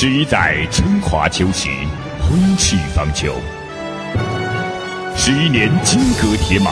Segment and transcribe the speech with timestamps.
[0.00, 1.68] 十一载春华秋实，
[2.20, 3.32] 挥斥方遒。
[5.16, 6.70] 十一年金戈铁马，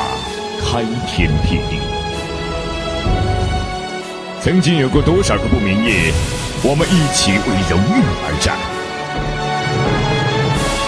[0.63, 1.81] 开天辟地。
[4.41, 6.13] 曾经有过多少个不眠夜，
[6.63, 7.39] 我们一起为
[7.69, 8.55] 荣誉而战；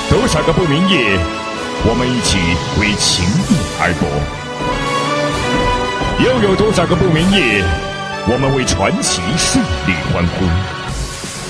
[0.08, 1.18] 多少个不眠夜，
[1.90, 2.38] 我们一起
[2.80, 4.06] 为情义而搏；
[6.24, 7.64] 又有多少个不眠夜，
[8.28, 10.46] 我们为传奇胜利欢呼。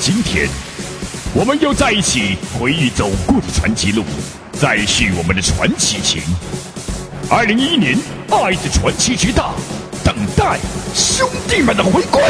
[0.01, 0.49] 今天，
[1.39, 4.05] 我们又在一起回忆走过的传奇路。
[4.55, 6.21] 再续我们的传奇情。
[7.31, 7.97] 二零一一年，
[8.29, 9.53] 爱的传奇之大，
[10.03, 10.59] 等待
[10.93, 12.21] 兄弟们的回归。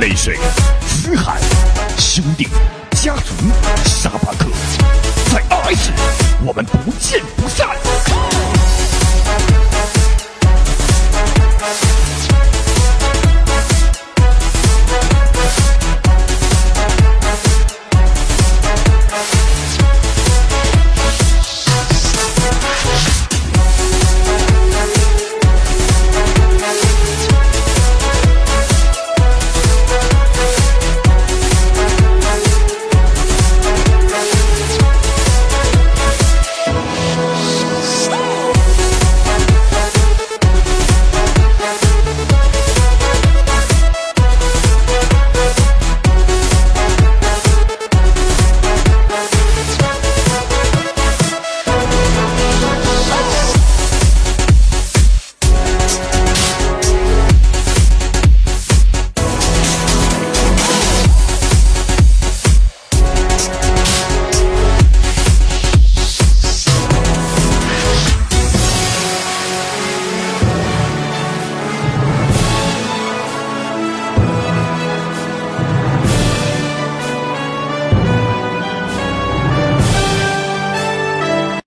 [0.00, 0.38] 泪水、
[0.86, 1.40] 嘶喊、
[1.98, 2.46] 兄弟、
[2.92, 3.34] 家族、
[3.84, 4.46] 沙巴克，
[5.32, 5.90] 在爱 s
[6.46, 7.83] 我们不见不散。